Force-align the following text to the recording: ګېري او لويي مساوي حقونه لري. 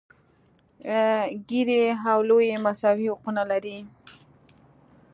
ګېري 1.49 1.79
او 2.11 2.19
لويي 2.27 2.55
مساوي 2.65 3.07
حقونه 3.11 3.43
لري. 3.51 3.77